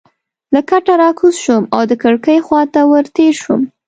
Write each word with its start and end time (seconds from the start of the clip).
له 0.53 0.59
کټه 0.69 0.93
راکوز 1.01 1.35
شوم 1.43 1.63
او 1.75 1.81
د 1.89 1.91
کړکۍ 2.03 2.37
خوا 2.45 2.61
ته 2.73 2.81
ورتېر 2.91 3.33
شوم. 3.43 3.61